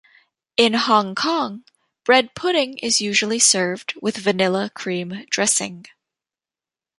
[0.57, 1.63] In Hong Kong,
[2.05, 5.85] bread pudding is usually served with vanilla cream dressing.